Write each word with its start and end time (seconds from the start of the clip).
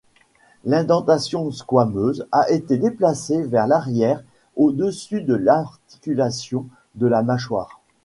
L'indentation 0.65 1.51
squameuse 1.51 2.25
a 2.31 2.49
été 2.49 2.77
déplacée 2.79 3.43
vers 3.43 3.67
l'arrière 3.67 4.23
au-dessus 4.55 5.21
de 5.21 5.35
l'articulation 5.35 6.65
de 6.95 7.05
la 7.05 7.21
mâchoire. 7.21 7.79